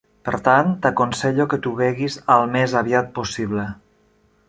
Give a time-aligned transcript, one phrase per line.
[0.27, 3.73] Per tant, t'aconsello que t'ho beguis al més aviat possible.